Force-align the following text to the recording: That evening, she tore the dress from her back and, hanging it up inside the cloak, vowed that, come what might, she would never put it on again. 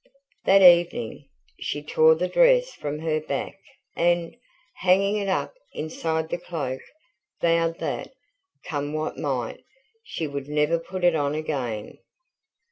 That 0.45 0.63
evening, 0.63 1.25
she 1.59 1.83
tore 1.83 2.15
the 2.15 2.27
dress 2.27 2.73
from 2.73 2.97
her 2.97 3.19
back 3.21 3.55
and, 3.95 4.35
hanging 4.77 5.17
it 5.17 5.27
up 5.29 5.53
inside 5.73 6.29
the 6.29 6.39
cloak, 6.39 6.81
vowed 7.39 7.77
that, 7.77 8.11
come 8.65 8.93
what 8.93 9.19
might, 9.19 9.63
she 10.03 10.25
would 10.25 10.47
never 10.47 10.79
put 10.79 11.03
it 11.03 11.13
on 11.15 11.35
again. 11.35 11.99